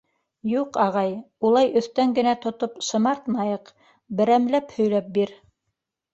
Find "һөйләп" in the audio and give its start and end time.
4.81-5.15